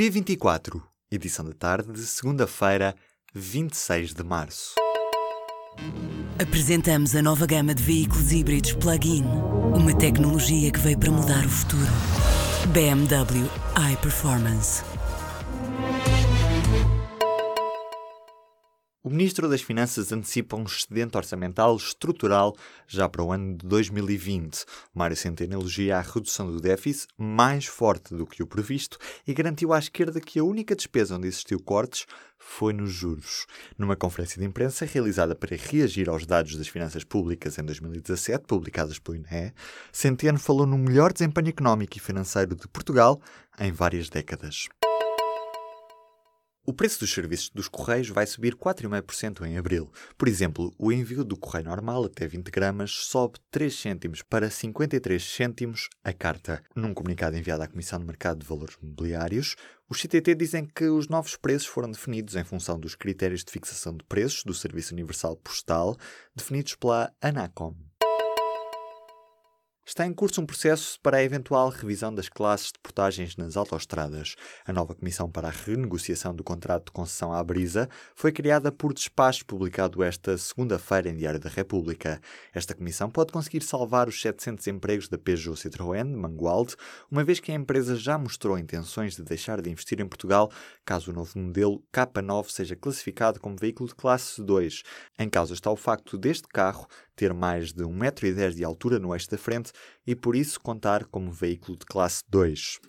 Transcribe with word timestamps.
P24, 0.00 0.80
edição 1.10 1.44
da 1.44 1.52
tarde 1.52 1.92
de 1.92 2.06
segunda-feira, 2.06 2.94
26 3.34 4.14
de 4.14 4.24
março. 4.24 4.72
Apresentamos 6.40 7.14
a 7.14 7.20
nova 7.20 7.44
gama 7.44 7.74
de 7.74 7.82
veículos 7.82 8.32
híbridos 8.32 8.72
plug-in. 8.72 9.24
Uma 9.76 9.94
tecnologia 9.94 10.72
que 10.72 10.78
veio 10.78 10.98
para 10.98 11.10
mudar 11.10 11.44
o 11.44 11.50
futuro. 11.50 11.92
BMW 12.72 13.46
iPerformance. 13.92 14.89
O 19.10 19.12
Ministro 19.12 19.48
das 19.48 19.60
Finanças 19.60 20.12
antecipa 20.12 20.54
um 20.54 20.62
excedente 20.62 21.16
orçamental 21.16 21.74
estrutural 21.74 22.54
já 22.86 23.08
para 23.08 23.24
o 23.24 23.32
ano 23.32 23.56
de 23.56 23.66
2020. 23.66 24.64
Mário 24.94 25.16
Centeno 25.16 25.54
elogia 25.54 25.98
a 25.98 26.00
redução 26.00 26.46
do 26.46 26.60
déficit 26.60 27.08
mais 27.18 27.66
forte 27.66 28.14
do 28.14 28.24
que 28.24 28.40
o 28.40 28.46
previsto 28.46 28.98
e 29.26 29.34
garantiu 29.34 29.72
à 29.72 29.80
esquerda 29.80 30.20
que 30.20 30.38
a 30.38 30.44
única 30.44 30.76
despesa 30.76 31.16
onde 31.16 31.26
existiu 31.26 31.58
cortes 31.58 32.06
foi 32.38 32.72
nos 32.72 32.92
juros. 32.92 33.46
Numa 33.76 33.96
conferência 33.96 34.40
de 34.40 34.46
imprensa 34.46 34.84
realizada 34.84 35.34
para 35.34 35.56
reagir 35.56 36.08
aos 36.08 36.24
dados 36.24 36.54
das 36.54 36.68
finanças 36.68 37.02
públicas 37.02 37.58
em 37.58 37.64
2017, 37.64 38.44
publicados 38.46 39.00
pelo 39.00 39.16
INE, 39.16 39.52
Centeno 39.90 40.38
falou 40.38 40.66
no 40.66 40.78
melhor 40.78 41.12
desempenho 41.12 41.48
económico 41.48 41.96
e 41.96 42.00
financeiro 42.00 42.54
de 42.54 42.68
Portugal 42.68 43.20
em 43.58 43.72
várias 43.72 44.08
décadas. 44.08 44.68
O 46.70 46.72
preço 46.72 47.00
dos 47.00 47.12
serviços 47.12 47.50
dos 47.50 47.66
Correios 47.66 48.10
vai 48.10 48.24
subir 48.24 48.54
4,5% 48.54 49.44
em 49.44 49.58
abril. 49.58 49.90
Por 50.16 50.28
exemplo, 50.28 50.72
o 50.78 50.92
envio 50.92 51.24
do 51.24 51.36
correio 51.36 51.64
normal 51.64 52.04
até 52.04 52.28
20 52.28 52.48
gramas 52.48 52.92
sobe 52.92 53.40
3 53.50 53.74
cêntimos 53.74 54.22
para 54.22 54.48
53 54.48 55.20
cêntimos 55.20 55.88
a 56.04 56.12
carta. 56.12 56.62
Num 56.72 56.94
comunicado 56.94 57.36
enviado 57.36 57.64
à 57.64 57.66
Comissão 57.66 57.98
de 57.98 58.06
Mercado 58.06 58.38
de 58.38 58.46
Valores 58.46 58.76
Mobiliários, 58.80 59.56
os 59.88 60.00
CTT 60.00 60.36
dizem 60.36 60.64
que 60.64 60.84
os 60.84 61.08
novos 61.08 61.36
preços 61.36 61.66
foram 61.66 61.90
definidos 61.90 62.36
em 62.36 62.44
função 62.44 62.78
dos 62.78 62.94
critérios 62.94 63.42
de 63.42 63.50
fixação 63.50 63.96
de 63.96 64.04
preços 64.04 64.44
do 64.44 64.54
Serviço 64.54 64.94
Universal 64.94 65.34
Postal, 65.38 65.96
definidos 66.36 66.76
pela 66.76 67.12
ANACOM. 67.20 67.89
Está 69.90 70.06
em 70.06 70.12
curso 70.12 70.40
um 70.40 70.46
processo 70.46 71.00
para 71.00 71.16
a 71.16 71.22
eventual 71.24 71.68
revisão 71.68 72.14
das 72.14 72.28
classes 72.28 72.68
de 72.68 72.78
portagens 72.80 73.36
nas 73.36 73.56
autoestradas. 73.56 74.36
A 74.64 74.72
nova 74.72 74.94
Comissão 74.94 75.28
para 75.28 75.48
a 75.48 75.50
Renegociação 75.50 76.32
do 76.32 76.44
Contrato 76.44 76.84
de 76.84 76.92
Concessão 76.92 77.32
à 77.32 77.42
Brisa 77.42 77.88
foi 78.14 78.30
criada 78.30 78.70
por 78.70 78.94
despacho 78.94 79.44
publicado 79.44 80.00
esta 80.04 80.38
segunda-feira 80.38 81.08
em 81.08 81.16
Diário 81.16 81.40
da 81.40 81.48
República. 81.48 82.20
Esta 82.54 82.72
comissão 82.72 83.10
pode 83.10 83.32
conseguir 83.32 83.64
salvar 83.64 84.08
os 84.08 84.22
700 84.22 84.64
empregos 84.68 85.08
da 85.08 85.18
Peugeot 85.18 85.56
Citroën 85.56 86.04
de 86.04 86.16
Mangualde, 86.16 86.76
uma 87.10 87.24
vez 87.24 87.40
que 87.40 87.50
a 87.50 87.56
empresa 87.56 87.96
já 87.96 88.16
mostrou 88.16 88.56
intenções 88.56 89.16
de 89.16 89.24
deixar 89.24 89.60
de 89.60 89.70
investir 89.70 90.00
em 90.00 90.06
Portugal 90.06 90.52
caso 90.84 91.10
o 91.10 91.14
novo 91.14 91.36
modelo 91.36 91.82
K9 91.92 92.48
seja 92.48 92.76
classificado 92.76 93.40
como 93.40 93.56
veículo 93.56 93.88
de 93.88 93.96
classe 93.96 94.40
2. 94.40 94.84
Em 95.18 95.28
causa 95.28 95.52
está 95.52 95.68
o 95.68 95.76
facto 95.76 96.16
deste 96.16 96.46
carro 96.46 96.86
ter 97.20 97.34
mais 97.34 97.70
de 97.70 97.84
1,10m 97.84 98.54
de 98.54 98.64
altura 98.64 98.98
no 98.98 99.14
eixo 99.14 99.28
da 99.28 99.36
frente 99.36 99.72
e 100.06 100.14
por 100.14 100.34
isso 100.34 100.60
contar 100.60 101.04
como 101.04 101.32
veículo 101.32 101.76
de 101.76 101.86
classe 101.86 102.22
2. 102.28 102.80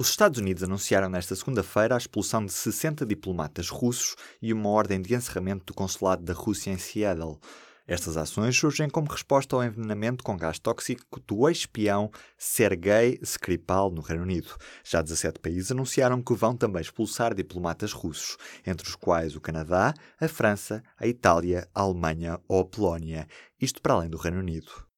Os 0.00 0.08
Estados 0.08 0.38
Unidos 0.38 0.62
anunciaram 0.62 1.10
nesta 1.10 1.36
segunda-feira 1.36 1.94
a 1.94 1.98
expulsão 1.98 2.44
de 2.44 2.52
60 2.52 3.04
diplomatas 3.04 3.68
russos 3.68 4.16
e 4.40 4.52
uma 4.52 4.70
ordem 4.70 5.02
de 5.02 5.14
encerramento 5.14 5.66
do 5.66 5.74
consulado 5.74 6.22
da 6.24 6.32
Rússia 6.32 6.70
em 6.70 6.78
Seattle. 6.78 7.38
Estas 7.86 8.16
ações 8.16 8.56
surgem 8.56 8.88
como 8.88 9.10
resposta 9.10 9.56
ao 9.56 9.64
envenenamento 9.64 10.22
com 10.22 10.36
gás 10.36 10.58
tóxico 10.58 11.20
do 11.26 11.48
ex-espião 11.48 12.10
Sergei 12.38 13.18
Skripal 13.20 13.90
no 13.90 14.00
Reino 14.00 14.22
Unido. 14.22 14.56
Já 14.84 15.02
17 15.02 15.40
países 15.40 15.72
anunciaram 15.72 16.22
que 16.22 16.32
vão 16.32 16.56
também 16.56 16.80
expulsar 16.80 17.34
diplomatas 17.34 17.92
russos, 17.92 18.36
entre 18.64 18.88
os 18.88 18.94
quais 18.94 19.34
o 19.34 19.40
Canadá, 19.40 19.92
a 20.20 20.28
França, 20.28 20.82
a 20.98 21.06
Itália, 21.06 21.68
a 21.74 21.82
Alemanha 21.82 22.40
ou 22.48 22.60
a 22.60 22.64
Polónia, 22.64 23.26
isto 23.60 23.82
para 23.82 23.94
além 23.94 24.08
do 24.08 24.16
Reino 24.16 24.38
Unido. 24.38 24.89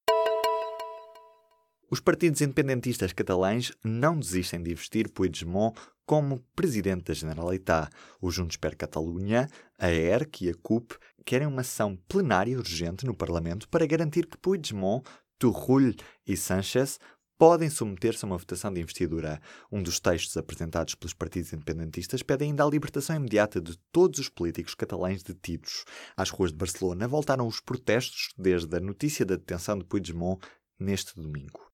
Os 1.93 2.01
partidos 2.01 2.41
independentistas 2.41 3.13
catalães 3.13 3.71
não 3.85 4.19
desistem 4.19 4.63
de 4.63 4.73
investir 4.73 5.11
Puigdemont 5.11 5.79
como 6.07 6.43
presidente 6.57 7.05
da 7.05 7.13
Generalitat. 7.13 7.91
O 8.19 8.31
Juntos 8.31 8.57
per 8.57 8.79
Catalunha, 8.79 9.47
a 9.79 9.91
ERC 9.91 10.47
e 10.47 10.49
a 10.49 10.55
CUP 10.55 10.97
querem 11.23 11.47
uma 11.47 11.61
ação 11.61 11.95
plenária 12.09 12.57
urgente 12.57 13.05
no 13.05 13.15
Parlamento 13.15 13.69
para 13.69 13.85
garantir 13.85 14.25
que 14.25 14.39
Puigdemont, 14.39 15.07
Turull 15.39 15.95
e 16.27 16.35
Sánchez 16.35 16.99
podem 17.37 17.69
submeter-se 17.69 18.25
a 18.25 18.27
uma 18.27 18.39
votação 18.39 18.73
de 18.73 18.81
investidura. 18.81 19.39
Um 19.71 19.83
dos 19.83 20.01
textos 20.01 20.35
apresentados 20.39 20.95
pelos 20.95 21.13
partidos 21.13 21.53
independentistas 21.53 22.23
pede 22.23 22.45
ainda 22.45 22.65
a 22.65 22.71
libertação 22.71 23.17
imediata 23.17 23.61
de 23.61 23.77
todos 23.93 24.19
os 24.19 24.31
políticos 24.31 24.75
catalães 24.75 25.23
detidos. 25.23 25.85
Às 26.17 26.31
ruas 26.31 26.53
de 26.53 26.57
Barcelona 26.57 27.07
voltaram 27.07 27.47
os 27.47 27.61
protestos 27.61 28.33
desde 28.39 28.75
a 28.79 28.81
notícia 28.81 29.27
da 29.27 29.37
detenção 29.37 29.77
de 29.77 29.85
Puigdemont 29.85 30.41
neste 30.81 31.15
domingo. 31.21 31.72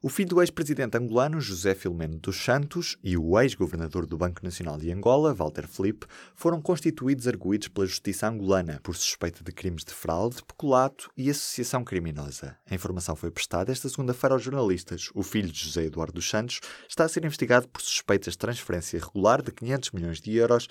O 0.00 0.08
filho 0.08 0.28
do 0.28 0.40
ex-presidente 0.40 0.96
angolano 0.96 1.40
José 1.40 1.74
Filomeno 1.74 2.20
dos 2.20 2.36
Santos 2.36 2.96
e 3.02 3.18
o 3.18 3.36
ex-governador 3.40 4.06
do 4.06 4.16
Banco 4.16 4.44
Nacional 4.44 4.78
de 4.78 4.92
Angola, 4.92 5.34
Walter 5.34 5.66
Felipe, 5.66 6.06
foram 6.36 6.62
constituídos 6.62 7.26
arguídos 7.26 7.66
pela 7.66 7.84
justiça 7.84 8.28
angolana 8.28 8.78
por 8.84 8.94
suspeita 8.94 9.42
de 9.42 9.50
crimes 9.50 9.82
de 9.84 9.92
fraude, 9.92 10.40
peculato 10.44 11.10
e 11.16 11.28
associação 11.28 11.82
criminosa. 11.82 12.56
A 12.70 12.76
informação 12.76 13.16
foi 13.16 13.32
prestada 13.32 13.72
esta 13.72 13.88
segunda-feira 13.88 14.36
aos 14.36 14.42
jornalistas. 14.44 15.10
O 15.16 15.24
filho 15.24 15.50
de 15.50 15.64
José 15.64 15.86
Eduardo 15.86 16.12
dos 16.12 16.30
Santos 16.30 16.60
está 16.88 17.02
a 17.02 17.08
ser 17.08 17.24
investigado 17.24 17.66
por 17.66 17.82
suspeitas 17.82 18.34
de 18.34 18.38
transferência 18.38 18.98
irregular 18.98 19.42
de 19.42 19.50
500 19.50 19.90
milhões 19.90 20.20
de 20.20 20.32
euros 20.36 20.68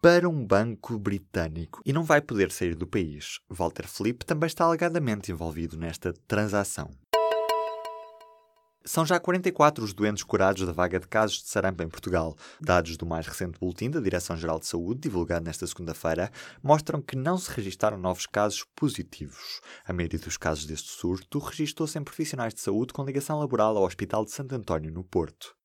para 0.00 0.26
um 0.26 0.42
banco 0.42 0.98
britânico 0.98 1.82
e 1.84 1.92
não 1.92 2.02
vai 2.02 2.22
poder 2.22 2.50
sair 2.50 2.74
do 2.74 2.86
país. 2.86 3.40
Walter 3.46 3.86
Felipe 3.86 4.24
também 4.24 4.46
está 4.46 4.64
alegadamente 4.64 5.30
envolvido 5.30 5.76
nesta 5.76 6.14
transação. 6.26 6.90
São 8.82 9.04
já 9.04 9.20
44 9.20 9.84
os 9.84 9.92
doentes 9.92 10.24
curados 10.24 10.66
da 10.66 10.72
vaga 10.72 10.98
de 10.98 11.06
casos 11.06 11.42
de 11.42 11.48
sarampo 11.48 11.82
em 11.82 11.88
Portugal. 11.88 12.34
Dados 12.58 12.96
do 12.96 13.04
mais 13.04 13.26
recente 13.26 13.58
boletim 13.58 13.90
da 13.90 14.00
Direção-Geral 14.00 14.58
de 14.58 14.66
Saúde, 14.66 15.00
divulgado 15.00 15.44
nesta 15.44 15.66
segunda-feira, 15.66 16.32
mostram 16.62 17.02
que 17.02 17.14
não 17.14 17.36
se 17.36 17.50
registaram 17.50 17.98
novos 17.98 18.24
casos 18.24 18.64
positivos. 18.74 19.60
A 19.84 19.92
maioria 19.92 20.18
dos 20.18 20.38
casos 20.38 20.64
deste 20.64 20.88
surto 20.88 21.38
registrou-se 21.38 21.98
em 21.98 22.02
profissionais 22.02 22.54
de 22.54 22.60
saúde 22.60 22.94
com 22.94 23.04
ligação 23.04 23.38
laboral 23.38 23.76
ao 23.76 23.84
Hospital 23.84 24.24
de 24.24 24.32
Santo 24.32 24.54
António, 24.54 24.90
no 24.90 25.04
Porto. 25.04 25.59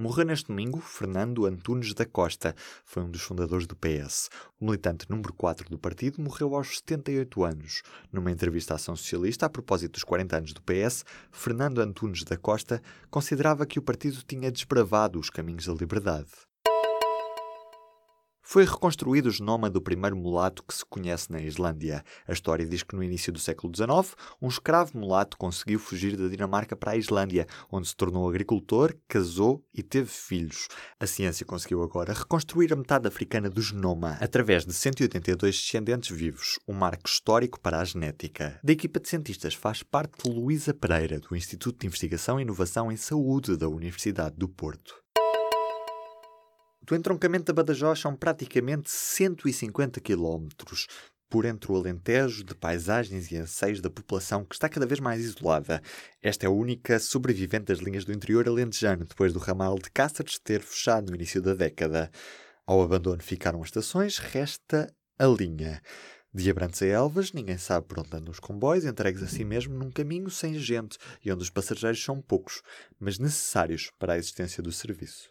Morreu 0.00 0.24
neste 0.24 0.46
domingo 0.46 0.80
Fernando 0.80 1.44
Antunes 1.44 1.92
da 1.92 2.06
Costa, 2.06 2.54
foi 2.86 3.02
um 3.02 3.10
dos 3.10 3.20
fundadores 3.20 3.66
do 3.66 3.76
PS. 3.76 4.30
O 4.58 4.64
militante 4.64 5.04
número 5.10 5.30
4 5.34 5.68
do 5.68 5.78
partido 5.78 6.22
morreu 6.22 6.54
aos 6.54 6.78
78 6.78 7.44
anos. 7.44 7.82
Numa 8.10 8.30
entrevista 8.30 8.72
à 8.72 8.76
Ação 8.76 8.96
Socialista, 8.96 9.44
a 9.44 9.50
propósito 9.50 9.92
dos 9.92 10.04
40 10.04 10.38
anos 10.38 10.52
do 10.54 10.62
PS, 10.62 11.04
Fernando 11.30 11.80
Antunes 11.80 12.24
da 12.24 12.38
Costa 12.38 12.80
considerava 13.10 13.66
que 13.66 13.78
o 13.78 13.82
partido 13.82 14.22
tinha 14.26 14.50
desbravado 14.50 15.20
os 15.20 15.28
caminhos 15.28 15.66
da 15.66 15.74
liberdade. 15.74 16.49
Foi 18.50 18.64
reconstruído 18.64 19.26
o 19.26 19.30
genoma 19.30 19.70
do 19.70 19.80
primeiro 19.80 20.16
mulato 20.16 20.64
que 20.64 20.74
se 20.74 20.84
conhece 20.84 21.30
na 21.30 21.40
Islândia. 21.40 22.02
A 22.26 22.32
história 22.32 22.66
diz 22.66 22.82
que 22.82 22.96
no 22.96 23.04
início 23.04 23.32
do 23.32 23.38
século 23.38 23.72
XIX, 23.72 24.16
um 24.42 24.48
escravo 24.48 24.98
mulato 24.98 25.38
conseguiu 25.38 25.78
fugir 25.78 26.16
da 26.16 26.26
Dinamarca 26.26 26.74
para 26.74 26.90
a 26.90 26.96
Islândia, 26.96 27.46
onde 27.70 27.86
se 27.86 27.94
tornou 27.94 28.28
agricultor, 28.28 28.92
casou 29.06 29.64
e 29.72 29.84
teve 29.84 30.08
filhos. 30.08 30.66
A 30.98 31.06
ciência 31.06 31.46
conseguiu 31.46 31.80
agora 31.80 32.12
reconstruir 32.12 32.72
a 32.72 32.76
metade 32.76 33.06
africana 33.06 33.48
do 33.48 33.62
genoma 33.62 34.18
através 34.20 34.66
de 34.66 34.74
182 34.74 35.54
descendentes 35.56 36.10
vivos, 36.10 36.58
um 36.66 36.74
marco 36.74 37.08
histórico 37.08 37.60
para 37.60 37.78
a 37.78 37.84
genética. 37.84 38.58
Da 38.64 38.72
equipa 38.72 38.98
de 38.98 39.08
cientistas 39.08 39.54
faz 39.54 39.84
parte 39.84 40.28
Luísa 40.28 40.74
Pereira, 40.74 41.20
do 41.20 41.36
Instituto 41.36 41.78
de 41.78 41.86
Investigação 41.86 42.40
e 42.40 42.42
Inovação 42.42 42.90
em 42.90 42.96
Saúde 42.96 43.56
da 43.56 43.68
Universidade 43.68 44.34
do 44.36 44.48
Porto. 44.48 44.99
Do 46.82 46.96
entroncamento 46.96 47.44
da 47.44 47.52
Badajoz 47.52 48.00
são 48.00 48.16
praticamente 48.16 48.90
150 48.90 50.00
quilómetros 50.00 50.86
por 51.28 51.44
entre 51.44 51.70
o 51.70 51.76
Alentejo 51.76 52.42
de 52.42 52.54
paisagens 52.56 53.30
e 53.30 53.36
anseios 53.36 53.80
da 53.80 53.88
população 53.88 54.44
que 54.44 54.54
está 54.54 54.68
cada 54.68 54.84
vez 54.84 54.98
mais 54.98 55.20
isolada. 55.20 55.80
Esta 56.20 56.46
é 56.46 56.48
a 56.48 56.50
única 56.50 56.98
sobrevivente 56.98 57.66
das 57.66 57.78
linhas 57.78 58.04
do 58.04 58.12
interior 58.12 58.48
alentejano, 58.48 59.04
depois 59.04 59.32
do 59.32 59.38
ramal 59.38 59.78
de 59.78 59.90
Cáceres 59.90 60.40
ter 60.40 60.60
fechado 60.60 61.10
no 61.10 61.14
início 61.14 61.40
da 61.40 61.54
década. 61.54 62.10
Ao 62.66 62.82
abandono 62.82 63.22
ficaram 63.22 63.62
as 63.62 63.68
estações, 63.68 64.18
resta 64.18 64.92
a 65.18 65.26
linha. 65.26 65.80
De 66.32 66.48
Abrantes 66.48 66.82
a 66.82 66.86
Elvas, 66.86 67.32
ninguém 67.32 67.58
sabe 67.58 67.86
por 67.86 67.98
onde 68.00 68.16
andam 68.16 68.30
os 68.30 68.38
comboios, 68.40 68.84
entregues 68.84 69.22
a 69.22 69.26
si 69.26 69.44
mesmo 69.44 69.74
num 69.74 69.90
caminho 69.90 70.30
sem 70.30 70.54
gente 70.58 70.96
e 71.24 71.32
onde 71.32 71.42
os 71.42 71.50
passageiros 71.50 72.02
são 72.02 72.20
poucos, 72.20 72.62
mas 72.98 73.18
necessários 73.18 73.90
para 73.98 74.12
a 74.14 74.18
existência 74.18 74.62
do 74.62 74.70
serviço. 74.70 75.30